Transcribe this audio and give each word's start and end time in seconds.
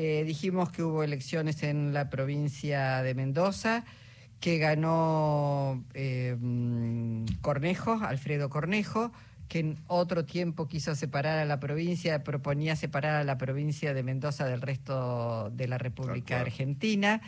Eh, 0.00 0.22
dijimos 0.24 0.70
que 0.70 0.84
hubo 0.84 1.02
elecciones 1.02 1.64
en 1.64 1.92
la 1.92 2.08
provincia 2.08 3.02
de 3.02 3.16
Mendoza, 3.16 3.84
que 4.38 4.58
ganó 4.58 5.82
eh, 5.92 6.36
Cornejo, 7.40 7.94
Alfredo 7.94 8.48
Cornejo, 8.48 9.10
que 9.48 9.58
en 9.58 9.76
otro 9.88 10.24
tiempo 10.24 10.68
quiso 10.68 10.94
separar 10.94 11.40
a 11.40 11.44
la 11.46 11.58
provincia, 11.58 12.22
proponía 12.22 12.76
separar 12.76 13.16
a 13.16 13.24
la 13.24 13.38
provincia 13.38 13.92
de 13.92 14.04
Mendoza 14.04 14.44
del 14.44 14.62
resto 14.62 15.50
de 15.50 15.66
la 15.66 15.78
República 15.78 16.42
Argentina. 16.42 17.20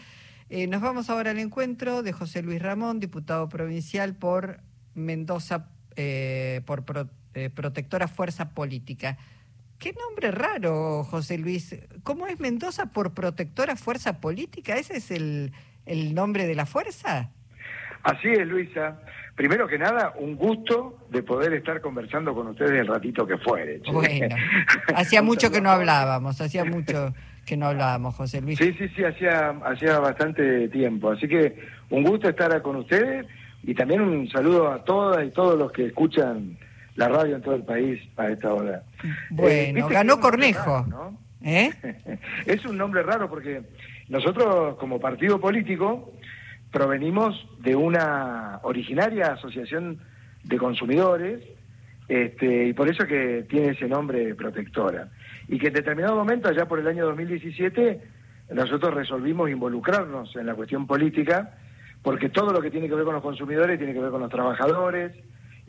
Eh, 0.48 0.68
nos 0.68 0.80
vamos 0.80 1.10
ahora 1.10 1.32
al 1.32 1.40
encuentro 1.40 2.04
de 2.04 2.12
José 2.12 2.40
Luis 2.40 2.62
Ramón, 2.62 3.00
diputado 3.00 3.48
provincial 3.48 4.14
por 4.14 4.60
Mendoza, 4.94 5.70
por 6.66 6.84
Protectora 6.84 8.06
Fuerza 8.06 8.50
Política. 8.50 9.18
Qué 9.80 9.94
nombre 9.94 10.30
raro, 10.30 11.04
José 11.04 11.38
Luis. 11.38 11.74
¿Cómo 12.02 12.26
es 12.26 12.38
Mendoza 12.38 12.92
por 12.92 13.14
protectora 13.14 13.76
fuerza 13.76 14.20
política? 14.20 14.76
¿Ese 14.76 14.98
es 14.98 15.10
el, 15.10 15.52
nombre 16.14 16.46
de 16.46 16.54
la 16.54 16.66
fuerza? 16.66 17.30
Así 18.02 18.28
es, 18.28 18.46
Luisa. 18.46 19.00
Primero 19.34 19.66
que 19.66 19.78
nada, 19.78 20.12
un 20.18 20.36
gusto 20.36 20.98
de 21.08 21.22
poder 21.22 21.54
estar 21.54 21.80
conversando 21.80 22.34
con 22.34 22.48
ustedes 22.48 22.72
el 22.72 22.88
ratito 22.88 23.26
que 23.26 23.38
fuere. 23.38 23.80
Bueno, 23.90 24.36
hacía 24.94 25.22
mucho 25.22 25.50
que 25.50 25.62
no 25.62 25.70
hablábamos, 25.70 26.38
hacía 26.42 26.66
mucho 26.66 27.14
que 27.46 27.56
no 27.56 27.68
hablábamos, 27.68 28.14
José 28.16 28.42
Luis. 28.42 28.58
Sí, 28.58 28.74
sí, 28.76 28.86
sí, 28.94 29.02
hacía, 29.02 29.48
hacía 29.64 29.98
bastante 29.98 30.68
tiempo. 30.68 31.10
Así 31.10 31.26
que 31.26 31.56
un 31.88 32.04
gusto 32.04 32.28
estar 32.28 32.60
con 32.60 32.76
ustedes 32.76 33.26
y 33.62 33.74
también 33.74 34.02
un 34.02 34.28
saludo 34.28 34.70
a 34.70 34.84
todas 34.84 35.26
y 35.26 35.30
todos 35.30 35.58
los 35.58 35.72
que 35.72 35.86
escuchan 35.86 36.58
la 37.00 37.08
radio 37.08 37.36
en 37.36 37.42
todo 37.42 37.54
el 37.54 37.62
país 37.62 37.98
a 38.18 38.28
esta 38.28 38.52
hora. 38.52 38.82
Bueno, 39.30 39.86
eh, 39.86 39.90
ganó 39.90 40.20
Cornejo. 40.20 40.84
¿no? 40.86 41.18
¿Eh? 41.42 41.70
es 42.46 42.64
un 42.66 42.76
nombre 42.76 43.02
raro 43.02 43.30
porque 43.30 43.62
nosotros 44.08 44.76
como 44.76 45.00
partido 45.00 45.40
político 45.40 46.12
provenimos 46.70 47.48
de 47.60 47.74
una 47.74 48.60
originaria 48.64 49.32
asociación 49.32 49.98
de 50.44 50.58
consumidores 50.58 51.42
este, 52.06 52.66
y 52.66 52.74
por 52.74 52.90
eso 52.90 53.06
que 53.06 53.46
tiene 53.48 53.68
ese 53.70 53.88
nombre 53.88 54.34
protectora. 54.34 55.08
Y 55.48 55.58
que 55.58 55.68
en 55.68 55.72
determinado 55.72 56.16
momento, 56.16 56.48
allá 56.50 56.68
por 56.68 56.80
el 56.80 56.86
año 56.86 57.06
2017, 57.06 57.98
nosotros 58.52 58.92
resolvimos 58.92 59.48
involucrarnos 59.48 60.36
en 60.36 60.44
la 60.44 60.54
cuestión 60.54 60.86
política 60.86 61.56
porque 62.02 62.28
todo 62.28 62.52
lo 62.52 62.60
que 62.60 62.70
tiene 62.70 62.88
que 62.88 62.94
ver 62.94 63.04
con 63.04 63.14
los 63.14 63.22
consumidores 63.22 63.78
tiene 63.78 63.94
que 63.94 64.00
ver 64.00 64.10
con 64.10 64.20
los 64.20 64.30
trabajadores, 64.30 65.12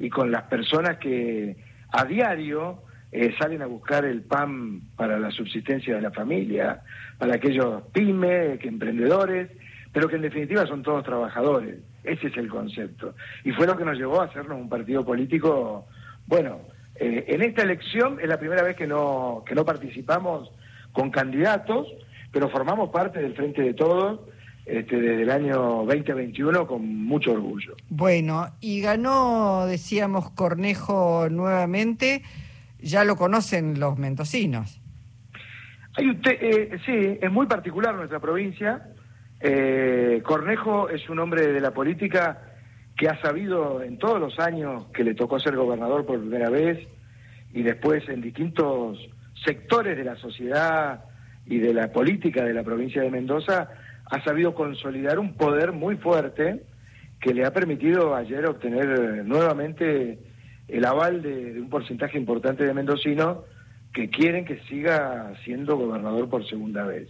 y 0.02 0.10
con 0.10 0.32
las 0.32 0.44
personas 0.44 0.98
que 0.98 1.56
a 1.92 2.06
diario 2.06 2.82
eh, 3.12 3.36
salen 3.38 3.62
a 3.62 3.68
buscar 3.68 4.04
el 4.04 4.24
pan 4.24 4.82
para 4.96 5.20
la 5.20 5.30
subsistencia 5.30 5.96
de 5.96 6.02
la 6.02 6.10
familia, 6.10 6.82
para 7.20 7.36
aquellos 7.36 7.84
pymes, 7.94 8.60
que 8.60 8.68
emprendedores, 8.68 9.52
pero 9.94 10.08
que 10.08 10.16
en 10.16 10.24
definitiva 10.24 10.66
son 10.66 10.82
todos 10.82 11.04
trabajadores. 11.04 11.78
Ese 12.04 12.28
es 12.28 12.38
el 12.38 12.50
concepto. 12.50 13.14
Y 13.44 13.52
fue 13.52 13.68
lo 13.68 13.78
que 13.78 13.86
nos 13.86 13.96
llevó 13.96 14.22
a 14.22 14.26
hacernos 14.26 14.60
un 14.60 14.70
partido 14.70 15.06
político, 15.06 15.86
bueno, 16.26 16.62
eh, 16.96 17.26
en 17.28 17.44
esta 17.44 17.62
elección 17.62 18.20
es 18.20 18.28
la 18.28 18.40
primera 18.40 18.64
vez 18.64 18.76
que 18.76 18.88
no, 18.88 19.44
que 19.46 19.54
no 19.54 19.66
participamos 19.66 20.52
con 20.94 21.12
candidatos, 21.12 21.88
pero 22.32 22.50
formamos 22.50 22.90
parte 22.90 23.22
del 23.22 23.36
Frente 23.36 23.62
de 23.62 23.76
Todos 23.76 24.22
este, 24.66 25.02
desde 25.02 25.23
el 25.23 25.31
año 25.31 25.86
2021 25.86 26.67
con 26.67 27.06
mucho 27.06 27.31
orgullo. 27.31 27.76
Bueno, 27.90 28.48
y 28.59 28.81
ganó, 28.81 29.66
decíamos, 29.66 30.30
Cornejo 30.31 31.28
nuevamente, 31.30 32.22
ya 32.80 33.03
lo 33.03 33.16
conocen 33.16 33.80
los 33.80 33.98
mendocinos. 33.98 34.80
Hay 35.98 36.09
usted, 36.09 36.38
eh, 36.40 36.80
sí, 36.86 37.20
es 37.22 37.31
muy 37.31 37.48
particular 37.48 37.95
nuestra 37.95 38.20
provincia. 38.20 38.81
Eh, 39.40 40.22
Cornejo 40.23 40.90
es 40.90 41.09
un 41.09 41.20
hombre 41.20 41.48
de 41.48 41.59
la 41.59 41.72
política 41.72 42.42
que 42.96 43.09
ha 43.09 43.20
sabido 43.22 43.81
en 43.81 43.98
todos 43.98 44.20
los 44.20 44.40
años 44.40 44.86
que 44.94 45.03
le 45.03 45.16
tocó 45.16 45.40
ser 45.40 45.56
gobernador 45.56 46.06
por 46.06 46.19
primera 46.19 46.50
vez 46.50 46.88
y 47.52 47.63
después 47.63 48.07
en 48.07 48.22
distintos 48.22 49.00
sectores 49.44 49.97
de 49.97 50.03
la 50.03 50.16
sociedad 50.18 51.03
y 51.46 51.57
de 51.57 51.74
la 51.74 51.91
política 51.91 52.44
de 52.44 52.53
la 52.53 52.63
provincia 52.63 53.02
de 53.02 53.09
Mendoza, 53.09 53.69
ha 54.12 54.22
sabido 54.26 54.54
consolidar 54.54 55.20
un 55.20 55.36
poder 55.36 55.72
muy 55.72 55.96
fuerte 55.96 56.64
que 57.22 57.34
le 57.34 57.46
ha 57.46 57.54
permitido 57.54 58.14
ayer 58.14 58.46
obtener 58.46 59.26
nuevamente 59.26 60.20
el 60.68 60.86
aval 60.86 61.22
de, 61.22 61.62
un 61.62 61.70
porcentaje 61.70 62.18
importante 62.18 62.66
de 62.66 62.74
mendocinos 62.74 63.38
que 63.94 64.10
quieren 64.10 64.44
que 64.44 64.60
siga 64.68 65.32
siendo 65.46 65.78
gobernador 65.78 66.30
por 66.30 66.46
segunda 66.46 66.86
vez. 66.86 67.08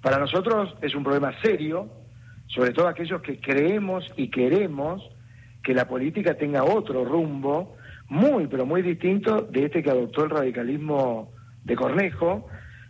Para 0.00 0.18
nosotros 0.18 0.74
es 0.80 0.94
un 0.94 1.04
problema 1.04 1.38
serio, 1.42 1.90
sobre 2.46 2.72
todo 2.72 2.88
aquellos 2.88 3.20
que 3.20 3.38
creemos 3.38 4.10
y 4.16 4.28
queremos 4.28 5.02
que 5.62 5.74
la 5.74 5.86
política 5.86 6.34
tenga 6.34 6.64
otro 6.64 7.04
rumbo, 7.04 7.76
muy, 8.08 8.46
pero 8.46 8.64
muy 8.64 8.80
distinto 8.80 9.42
de 9.42 9.66
este 9.66 9.82
que 9.82 9.90
adoptó 9.90 10.24
el 10.24 10.30
radicalismo 10.30 11.32
de 11.64 11.76
Cornejo, 11.76 12.48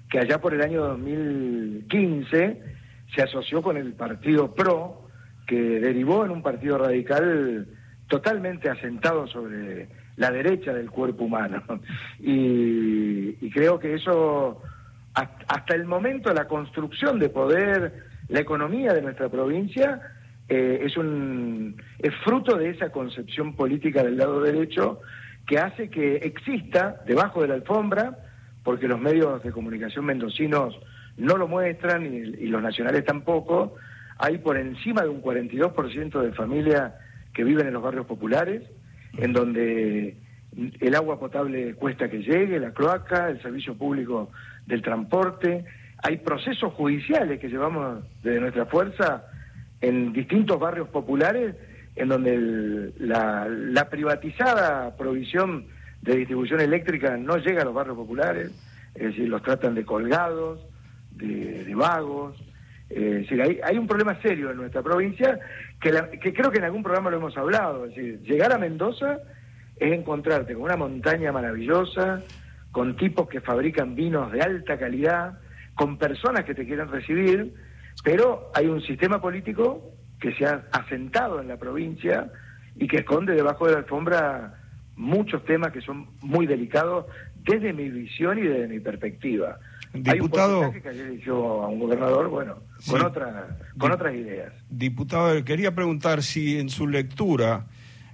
que 0.09 0.21
allá 0.21 0.41
por 0.41 0.55
el 0.55 0.63
año 0.63 0.83
2015 0.83 2.79
se 3.15 3.23
asoció 3.23 3.63
con 3.63 3.77
el 3.77 3.95
partido 3.95 4.55
PRO, 4.55 5.09
que 5.47 5.81
derivó 5.81 6.25
en 6.25 6.31
un 6.31 6.43
partido 6.43 6.79
radical 6.79 7.67
totalmente 8.09 8.69
asentado 8.69 9.27
sobre 9.27 9.89
la 10.17 10.31
derecha 10.31 10.73
del 10.73 10.91
cuerpo 10.91 11.25
humano. 11.25 11.63
Y, 12.21 13.51
creo 13.51 13.79
que 13.81 13.95
eso, 13.95 14.63
hasta 15.15 15.75
el 15.75 15.87
momento, 15.87 16.33
la 16.33 16.47
construcción 16.47 17.19
de 17.19 17.31
poder, 17.31 18.05
la 18.29 18.41
economía 18.41 18.93
de 18.93 19.03
nuestra 19.03 19.29
provincia, 19.29 20.01
eh, 20.49 20.83
es, 20.85 20.97
un, 20.97 21.77
es 21.99 22.15
fruto 22.23 22.57
de 22.57 22.71
esa 22.71 22.91
concepción 22.91 23.57
política 23.57 24.05
del 24.05 24.19
lado 24.19 24.41
derecho 24.41 25.01
que 25.47 25.59
hace 25.59 25.89
que 25.89 26.17
exista 26.17 27.03
debajo 27.07 27.43
de 27.43 27.49
la 27.49 27.55
alfombra, 27.55 28.19
porque 28.63 28.87
los 28.87 29.01
medios 29.01 29.43
de 29.43 29.51
comunicación 29.51 30.05
mendocinos 30.05 30.79
no 31.17 31.37
lo 31.37 31.49
muestran 31.49 32.07
y, 32.07 32.47
los 32.47 32.63
nacionales 32.63 33.05
tampoco. 33.05 33.77
Hay 34.19 34.39
por 34.39 34.57
encima 34.57 35.03
de 35.03 35.09
un 35.09 35.23
42% 35.23 36.21
de 36.21 36.33
familias 36.33 36.93
que 37.33 37.45
viven 37.45 37.67
en 37.67 37.75
los 37.75 37.83
barrios 37.83 38.07
populares, 38.07 38.63
en 39.17 39.33
donde 39.33 40.17
el 40.81 40.95
agua 40.95 41.19
potable 41.19 41.75
cuesta 41.75 42.11
que 42.11 42.23
llegue, 42.23 42.59
la 42.59 42.73
cloaca, 42.73 43.29
el 43.29 43.41
servicio 43.41 43.77
público 43.77 44.31
del 44.67 44.83
transporte. 44.83 45.65
Hay 46.03 46.19
procesos 46.19 46.73
judiciales 46.75 47.41
que 47.41 47.49
llevamos 47.49 48.05
desde 48.23 48.41
nuestra 48.41 48.67
fuerza 48.67 49.25
en 49.81 50.13
distintos 50.13 50.59
barrios 50.59 50.89
populares, 50.89 51.55
en 51.97 52.09
donde 52.09 52.93
la, 52.99 53.47
la 53.49 53.89
privatizada 53.89 54.97
provisión 54.97 55.67
de 56.03 56.17
distribución 56.17 56.61
eléctrica 56.61 57.17
no 57.17 57.37
llega 57.37 57.63
a 57.63 57.65
los 57.65 57.75
barrios 57.75 57.97
populares, 57.97 58.51
es 58.95 59.03
decir, 59.03 59.29
los 59.29 59.43
tratan 59.43 59.75
de 59.75 59.85
colgados, 59.85 60.61
de, 61.21 61.75
vagos. 61.75 62.37
Eh, 62.89 63.61
hay, 63.63 63.79
un 63.79 63.87
problema 63.87 64.21
serio 64.21 64.51
en 64.51 64.57
nuestra 64.57 64.83
provincia 64.83 65.39
que, 65.81 65.93
que 66.21 66.33
creo 66.35 66.51
que 66.51 66.59
en 66.59 66.65
algún 66.65 66.83
programa 66.83 67.11
lo 67.11 67.19
hemos 67.19 67.37
hablado. 67.37 67.87
Es 67.87 67.95
decir, 67.95 68.21
llegar 68.23 68.53
a 68.53 68.59
Mendoza 68.59 69.19
es 69.77 69.93
encontrarte 69.93 70.55
con 70.55 70.65
una 70.65 70.77
montaña 70.77 71.33
maravillosa, 71.33 72.23
con 72.73 72.97
tipos 72.97 73.29
que 73.29 73.41
fabrican 73.41 73.95
vinos 73.95 74.31
de 74.33 74.43
alta 74.43 74.79
calidad, 74.79 75.39
con 75.75 75.99
personas 75.99 76.45
que 76.45 76.55
te 76.55 76.67
quieren 76.67 76.89
recibir, 76.89 77.55
pero 78.05 78.51
hay 78.55 78.67
un 78.67 78.83
sistema 78.83 79.21
político 79.21 79.95
que 80.21 80.35
se 80.35 80.45
ha 80.45 80.65
asentado 80.73 81.41
en 81.41 81.49
la 81.49 81.57
provincia 81.57 82.31
y 82.77 82.87
que 82.87 82.99
esconde 82.99 83.35
debajo 83.35 83.67
de 83.67 83.73
la 83.73 83.79
alfombra 83.79 84.55
muchos 84.97 85.45
temas 85.45 85.73
que 85.73 85.81
son 85.81 86.09
muy 86.21 86.47
delicados 86.47 87.07
desde 87.43 87.73
mi 87.73 87.89
visión 87.89 88.39
y 88.39 88.43
desde 88.43 88.69
mi 88.69 88.81
perspectiva. 88.81 89.59
Diputado. 89.93 90.63
Hay 90.63 90.69
un 90.69 90.81
que 90.81 90.89
ayer 90.89 91.31
a 91.31 91.67
un 91.67 91.81
gobernador, 91.81 92.29
bueno, 92.29 92.57
con, 92.89 93.05
otra, 93.05 93.59
con 93.77 93.91
otras 93.91 94.15
ideas. 94.15 94.53
Diputado, 94.71 95.45
quería 95.45 95.75
preguntar 95.75 96.23
si 96.23 96.59
en 96.59 96.69
su 96.69 96.87
lectura 96.87 97.67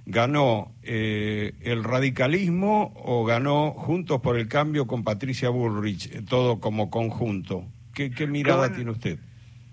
ganó 0.07 0.71
eh, 0.83 1.53
el 1.61 1.83
radicalismo 1.83 2.93
o 2.95 3.25
ganó 3.25 3.71
Juntos 3.71 4.21
por 4.21 4.37
el 4.37 4.47
Cambio 4.47 4.87
con 4.87 5.03
Patricia 5.03 5.49
Bullrich, 5.49 6.11
eh, 6.11 6.21
todo 6.27 6.59
como 6.59 6.89
conjunto. 6.89 7.65
¿Qué, 7.93 8.27
mirada 8.27 8.71
tiene 8.71 8.91
usted? 8.91 9.19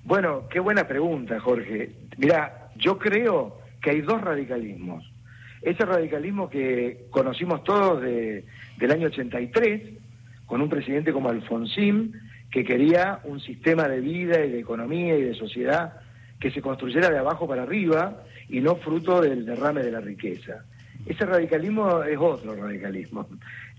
Bueno, 0.04 0.48
qué 0.48 0.58
buena 0.58 0.88
pregunta, 0.88 1.38
Jorge. 1.40 1.92
Mira, 2.16 2.70
yo 2.76 2.98
creo 2.98 3.58
que 3.82 3.90
hay 3.90 4.00
dos 4.00 4.20
radicalismos. 4.20 5.04
Ese 5.62 5.84
radicalismo 5.84 6.48
que 6.48 7.06
conocimos 7.10 7.62
todos 7.64 8.02
de, 8.02 8.44
del 8.78 8.90
año 8.90 9.06
83, 9.06 9.82
con 10.46 10.61
un 10.61 10.69
presidente 10.69 11.12
como 11.12 11.31
Alfonsín, 11.31 12.12
que 12.50 12.64
quería 12.64 13.20
un 13.25 13.41
sistema 13.41 13.88
de 13.88 14.00
vida 14.00 14.44
y 14.44 14.50
de 14.50 14.61
economía 14.61 15.17
y 15.17 15.23
de 15.23 15.35
sociedad 15.35 15.94
que 16.38 16.50
se 16.50 16.62
construyera 16.62 17.11
de 17.11 17.19
abajo 17.19 17.49
para 17.49 17.62
arriba 17.62 18.23
y 18.49 18.61
no 18.61 18.76
fruto 18.76 19.20
del 19.20 19.46
derrame 19.46 19.82
de 19.82 19.91
la 19.91 20.00
riqueza. 20.00 20.64
Ese 21.06 21.26
radicalismo 21.26 22.02
es 22.02 22.19
otro 22.19 22.55
radicalismo. 22.55 23.29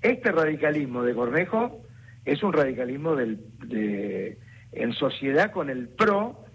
Este 0.01 0.31
radicalismo 0.31 1.03
de 1.03 1.13
Cornejo 1.13 1.81
es 2.25 2.43
un 2.43 2.53
radicalismo 2.53 3.15
del, 3.15 3.39
de, 3.63 4.37
en 4.71 4.93
sociedad 4.93 5.51
con 5.51 5.69
el 5.69 5.87
PRO 5.87 6.45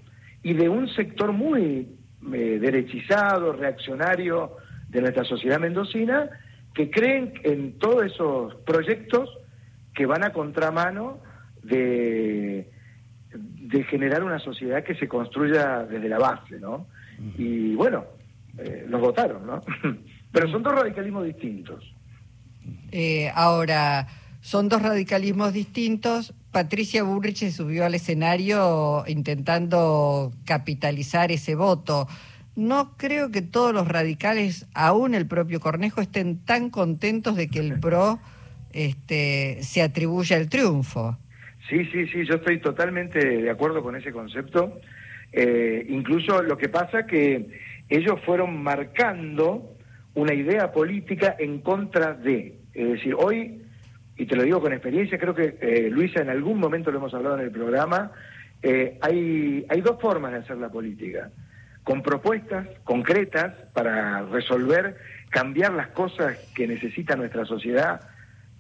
y 0.43 0.55
de 0.55 0.69
un 0.69 0.89
sector 0.89 1.33
muy 1.33 1.89
eh, 2.33 2.59
derechizado, 2.61 3.53
reaccionario 3.53 4.57
de 4.89 5.01
nuestra 5.01 5.25
sociedad 5.25 5.59
mendocina, 5.59 6.29
que 6.75 6.91
creen 6.91 7.35
en 7.45 7.79
todos 7.79 8.05
esos 8.07 8.55
proyectos 8.67 9.29
que 9.95 10.07
van 10.07 10.25
a 10.25 10.33
contramano 10.33 11.19
de, 11.63 12.71
de 13.33 13.85
generar 13.85 14.23
una 14.25 14.39
sociedad 14.39 14.83
que 14.83 14.95
se 14.95 15.09
construya 15.09 15.85
desde 15.85 16.09
la 16.09 16.19
base, 16.19 16.59
¿no? 16.59 16.87
Y 17.37 17.75
bueno, 17.75 18.05
eh, 18.59 18.87
los 18.89 19.01
votaron, 19.01 19.47
¿no? 19.47 19.61
Pero 20.33 20.51
son 20.51 20.63
dos 20.63 20.75
radicalismos 20.75 21.25
distintos. 21.25 21.95
Eh, 22.93 23.31
ahora, 23.35 24.07
son 24.41 24.69
dos 24.69 24.83
radicalismos 24.83 25.53
distintos. 25.53 26.35
Patricia 26.51 27.03
Burrich 27.03 27.39
se 27.39 27.53
subió 27.53 27.85
al 27.85 27.95
escenario 27.95 29.05
intentando 29.07 30.33
capitalizar 30.45 31.31
ese 31.31 31.55
voto. 31.55 32.09
No 32.57 32.97
creo 32.97 33.31
que 33.31 33.43
todos 33.43 33.73
los 33.73 33.87
radicales, 33.87 34.67
aún 34.75 35.15
el 35.15 35.27
propio 35.27 35.61
Cornejo, 35.61 36.01
estén 36.01 36.39
tan 36.39 36.71
contentos 36.71 37.37
de 37.37 37.49
que 37.49 37.61
el 37.61 37.79
PRO 37.81 38.19
este, 38.73 39.59
se 39.63 39.83
atribuya 39.83 40.37
el 40.37 40.49
triunfo. 40.49 41.19
Sí, 41.69 41.85
sí, 41.87 42.07
sí, 42.09 42.25
yo 42.27 42.35
estoy 42.35 42.59
totalmente 42.59 43.19
de 43.19 43.51
acuerdo 43.51 43.83
con 43.83 43.95
ese 43.95 44.13
concepto. 44.13 44.81
Eh, 45.33 45.87
incluso 45.89 46.43
lo 46.43 46.59
que 46.59 46.69
pasa 46.69 47.07
que 47.07 47.47
ellos 47.89 48.21
fueron 48.25 48.63
marcando 48.63 49.77
una 50.15 50.35
idea 50.35 50.73
política 50.73 51.37
en 51.39 51.61
contra 51.61 52.15
de. 52.15 52.59
Es 52.75 52.89
decir, 52.89 53.15
hoy, 53.17 53.63
y 54.17 54.27
te 54.27 54.37
lo 54.37 54.43
digo 54.43 54.61
con 54.61 54.73
experiencia, 54.73 55.19
creo 55.19 55.35
que 55.35 55.57
eh, 55.61 55.89
Luisa 55.91 56.21
en 56.21 56.31
algún 56.31 56.59
momento 56.59 56.91
lo 56.91 56.99
hemos 56.99 57.15
hablado 57.15 57.39
en 57.39 57.45
el 57.45 57.51
programa, 57.51 58.13
eh, 58.63 58.99
hay, 59.01 59.65
hay 59.69 59.81
dos 59.81 60.01
formas 60.01 60.33
de 60.33 60.39
hacer 60.39 60.57
la 60.57 60.69
política. 60.69 61.31
Con 61.85 62.03
propuestas 62.03 62.67
concretas 62.85 63.55
para 63.73 64.23
resolver, 64.23 64.97
cambiar 65.31 65.73
las 65.73 65.89
cosas 65.89 66.37
que 66.55 66.67
necesita 66.67 67.17
nuestra 67.17 67.45
sociedad 67.45 68.01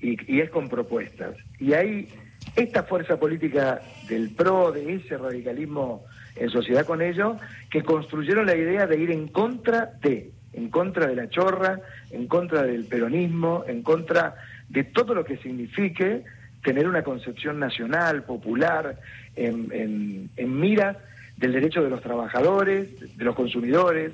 y, 0.00 0.16
y 0.32 0.40
es 0.40 0.50
con 0.50 0.68
propuestas. 0.68 1.36
Y 1.58 1.72
hay 1.72 2.08
esta 2.56 2.82
fuerza 2.84 3.18
política 3.18 3.80
del 4.08 4.30
PRO, 4.30 4.72
de 4.72 4.94
ese 4.94 5.16
radicalismo 5.16 6.04
en 6.36 6.50
sociedad 6.50 6.86
con 6.86 7.02
ellos, 7.02 7.36
que 7.70 7.82
construyeron 7.82 8.46
la 8.46 8.56
idea 8.56 8.86
de 8.86 8.98
ir 8.98 9.10
en 9.10 9.28
contra 9.28 9.92
de, 10.02 10.32
en 10.52 10.68
contra 10.70 11.06
de 11.06 11.16
la 11.16 11.28
chorra, 11.28 11.80
en 12.10 12.26
contra 12.26 12.62
del 12.62 12.84
peronismo, 12.86 13.64
en 13.66 13.82
contra 13.82 14.36
de 14.68 14.84
todo 14.84 15.14
lo 15.14 15.24
que 15.24 15.36
signifique 15.38 16.24
tener 16.62 16.86
una 16.88 17.02
concepción 17.02 17.58
nacional, 17.58 18.24
popular, 18.24 18.98
en, 19.36 20.30
en, 20.36 20.60
miras 20.60 20.96
del 21.36 21.52
derecho 21.52 21.82
de 21.82 21.90
los 21.90 22.02
trabajadores, 22.02 23.16
de 23.16 23.24
los 23.24 23.34
consumidores. 23.34 24.12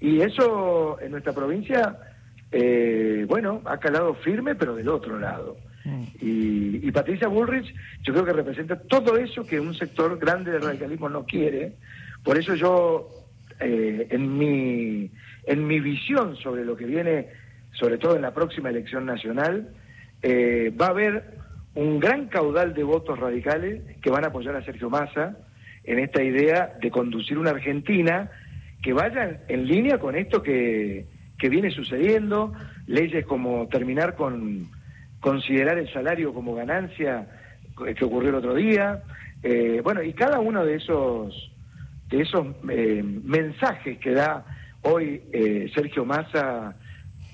Y 0.00 0.20
eso 0.20 1.00
en 1.00 1.12
nuestra 1.12 1.32
provincia, 1.32 1.96
eh, 2.58 3.26
bueno, 3.28 3.60
ha 3.66 3.76
calado 3.76 4.14
firme, 4.14 4.54
pero 4.54 4.74
del 4.74 4.88
otro 4.88 5.18
lado. 5.18 5.58
Mm. 5.84 6.04
Y, 6.22 6.90
Patricia 6.90 7.28
Bullrich 7.28 7.74
yo 8.02 8.14
creo 8.14 8.24
que 8.24 8.32
representa 8.32 8.80
todo 8.80 9.18
eso 9.18 9.44
que 9.44 9.60
un 9.60 9.74
sector 9.74 10.18
grande 10.18 10.52
del 10.52 10.62
radicalismo 10.62 11.10
no 11.10 11.26
quiere. 11.26 11.74
Por 12.24 12.38
eso 12.38 12.54
yo, 12.54 13.10
eh, 13.60 14.06
en, 14.08 14.38
mi, 14.38 15.10
en 15.44 15.66
mi 15.66 15.80
visión 15.80 16.36
sobre 16.36 16.64
lo 16.64 16.78
que 16.78 16.86
viene, 16.86 17.28
sobre 17.72 17.98
todo 17.98 18.16
en 18.16 18.22
la 18.22 18.32
próxima 18.32 18.70
elección 18.70 19.04
nacional, 19.04 19.68
eh, 20.22 20.72
va 20.80 20.86
a 20.86 20.90
haber 20.90 21.24
un 21.74 22.00
gran 22.00 22.28
caudal 22.28 22.72
de 22.72 22.84
votos 22.84 23.18
radicales 23.18 23.82
que 24.00 24.08
van 24.08 24.24
a 24.24 24.28
apoyar 24.28 24.56
a 24.56 24.64
Sergio 24.64 24.88
Massa 24.88 25.36
en 25.84 25.98
esta 25.98 26.22
idea 26.22 26.74
de 26.80 26.90
conducir 26.90 27.36
una 27.36 27.50
Argentina 27.50 28.30
que 28.82 28.94
vaya 28.94 29.42
en 29.46 29.66
línea 29.66 29.98
con 29.98 30.16
esto 30.16 30.42
que, 30.42 31.04
que 31.38 31.48
viene 31.48 31.70
sucediendo, 31.70 32.52
leyes 32.86 33.26
como 33.26 33.66
terminar 33.68 34.14
con 34.14 34.68
considerar 35.20 35.78
el 35.78 35.92
salario 35.92 36.32
como 36.32 36.54
ganancia 36.54 37.26
que 37.76 38.04
ocurrió 38.04 38.30
el 38.30 38.36
otro 38.36 38.54
día. 38.54 39.02
Eh, 39.42 39.80
bueno, 39.82 40.02
y 40.02 40.12
cada 40.12 40.40
uno 40.40 40.64
de 40.64 40.76
esos, 40.76 41.52
de 42.08 42.22
esos 42.22 42.46
eh, 42.70 43.02
mensajes 43.02 43.98
que 43.98 44.12
da 44.12 44.44
hoy 44.82 45.22
eh, 45.32 45.70
Sergio 45.74 46.04
Massa 46.04 46.76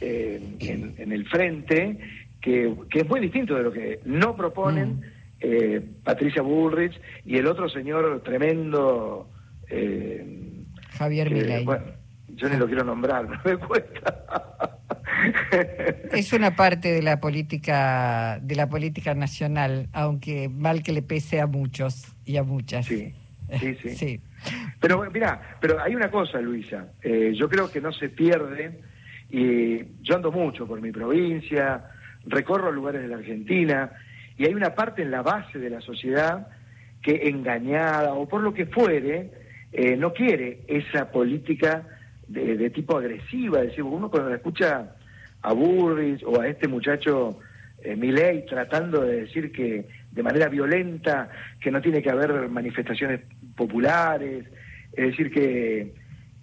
en, 0.00 1.12
el 1.12 1.26
frente, 1.28 1.96
que, 2.40 2.75
es 2.93 3.08
muy 3.08 3.20
distinto 3.20 3.55
de 3.55 3.62
lo 3.62 3.72
que 3.72 4.00
no 4.05 4.34
proponen 4.34 5.00
mm. 5.40 6.02
Patricia 6.02 6.43
Bullrich 6.43 7.00
y 7.25 7.37
el 7.37 7.46
otro 7.46 7.69
señor 7.69 8.20
tremendo. 8.25 9.28
Javier 10.98 11.31
Milei. 11.31 11.64
Bueno, 11.64 11.84
yo 12.34 12.49
ni 12.49 12.56
lo 12.56 12.67
quiero 12.67 12.84
nombrar, 12.84 13.29
no 13.29 13.40
me 13.44 13.56
cuesta. 13.56 14.79
Es 16.12 16.32
una 16.32 16.56
parte 16.56 16.93
de 16.93 17.02
la 17.02 17.20
política 17.20 18.38
de 18.43 18.55
la 18.56 18.69
política 18.69 19.14
nacional, 19.14 19.88
aunque 19.93 20.49
mal 20.49 20.82
que 20.82 20.93
le 20.93 21.02
pese 21.02 21.40
a 21.40 21.46
muchos 21.46 22.14
y 22.25 22.37
a 22.37 22.43
muchas. 22.43 22.87
Sí, 22.87 23.14
sí, 23.58 23.76
sí. 23.94 24.20
Pero 24.81 25.08
mira, 25.12 25.56
pero 25.61 25.81
hay 25.81 25.94
una 25.94 26.11
cosa, 26.11 26.40
Luisa. 26.40 26.87
Eh, 27.00 27.32
yo 27.37 27.49
creo 27.49 27.70
que 27.70 27.81
no 27.81 27.93
se 27.93 28.08
pierde. 28.08 28.81
Y 29.31 30.02
yo 30.02 30.17
ando 30.17 30.32
mucho 30.32 30.67
por 30.67 30.81
mi 30.81 30.90
provincia, 30.90 31.84
recorro 32.26 32.70
lugares 32.70 33.02
de 33.02 33.08
la 33.08 33.17
Argentina 33.17 33.93
y 34.37 34.44
hay 34.46 34.55
una 34.55 34.75
parte 34.75 35.02
en 35.02 35.11
la 35.11 35.23
base 35.23 35.58
de 35.58 35.70
la 35.70 35.81
sociedad 35.81 36.49
que 37.02 37.29
engañada 37.29 38.14
o 38.14 38.29
por 38.29 38.43
lo 38.43 38.52
que 38.52 38.67
fuere 38.67 39.31
eh, 39.73 39.96
no 39.96 40.12
quiere 40.12 40.61
esa 40.69 41.11
política 41.11 41.87
de, 42.32 42.70
tipo 42.70 42.96
agresiva. 42.96 43.61
Es 43.61 43.69
decir, 43.69 43.84
uno 43.84 44.11
cuando 44.11 44.34
escucha 44.34 44.94
a 45.43 45.52
Burris 45.52 46.23
o 46.25 46.40
a 46.40 46.49
este 46.49 46.69
muchacho 46.69 47.38
eh, 47.82 47.96
Milei 47.96 48.46
tratando 48.46 49.02
de 49.02 49.23
decir 49.23 49.50
que 49.52 49.87
de 50.11 50.23
manera 50.23 50.49
violenta 50.49 51.31
que 51.61 51.70
no 51.70 51.81
tiene 51.81 52.02
que 52.02 52.11
haber 52.11 52.49
manifestaciones 52.49 53.20
populares, 53.56 54.44
es 54.93 55.06
decir 55.06 55.31
que 55.31 56.02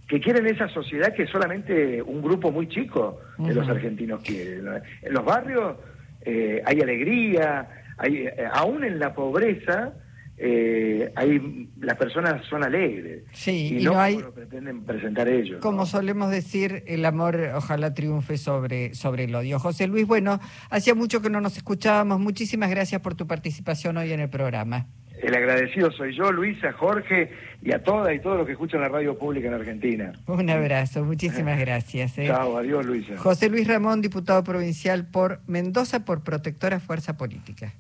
que 0.10 0.20
quieren 0.20 0.48
esa 0.48 0.68
sociedad 0.70 1.14
que 1.14 1.28
solamente 1.28 2.02
un 2.02 2.24
grupo 2.24 2.52
muy 2.52 2.68
chico 2.68 3.22
de 3.38 3.54
los 3.54 3.70
argentinos 3.70 4.22
quiere. 4.24 4.56
En 5.04 5.14
los 5.14 5.24
barrios 5.24 5.78
eh, 6.22 6.64
hay 6.66 6.82
alegría, 6.82 7.70
hay, 7.96 8.26
eh, 8.26 8.34
aún 8.52 8.84
en 8.84 8.98
la 8.98 9.14
pobreza 9.14 9.94
eh, 10.42 11.12
ahí 11.16 11.68
las 11.82 11.98
personas 11.98 12.46
son 12.46 12.64
alegres. 12.64 13.24
Sí, 13.34 13.78
y, 13.80 13.84
no, 13.84 14.00
hay, 14.00 14.20
lo 14.20 14.34
pretenden 14.34 14.86
presentar 14.86 15.28
ellos. 15.28 15.60
Como 15.62 15.86
solemos 15.86 16.32
decir, 16.32 16.84
el 16.88 17.04
amor 17.04 17.52
ojalá 17.56 17.94
triunfe 17.94 18.38
sobre, 18.38 18.96
sobre 18.96 19.26
el 19.26 19.36
odio. 19.36 19.60
José 19.60 19.88
Luis, 19.88 20.08
bueno, 20.08 20.40
hacía 20.70 20.96
mucho 20.96 21.22
que 21.22 21.30
no 21.30 21.42
nos 21.42 21.58
escuchábamos. 21.58 22.22
Muchísimas 22.22 22.70
gracias 22.70 23.02
por 23.02 23.16
tu 23.16 23.28
participación 23.28 23.98
hoy 23.98 24.14
en 24.14 24.22
el 24.22 24.30
programa. 24.30 24.88
El 25.22 25.36
agradecido 25.36 25.92
soy 25.92 26.16
yo, 26.16 26.32
Luisa, 26.32 26.72
Jorge 26.72 27.32
y 27.62 27.74
a 27.74 27.84
todas 27.84 28.16
y 28.16 28.20
todos 28.20 28.38
los 28.38 28.46
que 28.46 28.54
escuchan 28.54 28.80
la 28.80 28.88
radio 28.88 29.18
pública 29.18 29.50
en 29.50 29.56
Argentina. 29.56 30.14
Un 30.28 30.50
abrazo, 30.50 31.04
muchísimas 31.04 31.60
gracias. 31.66 32.18
¿eh? 32.18 32.28
Chao, 32.28 32.58
adiós, 32.58 32.86
Luisa. 32.86 33.18
José 33.18 33.50
Luis 33.50 33.68
Ramón, 33.68 34.02
diputado 34.02 34.42
provincial 34.46 35.06
por 35.06 35.42
Mendoza 35.48 36.06
por 36.06 36.24
Protectora 36.24 36.80
Fuerza 36.80 37.18
Política. 37.18 37.74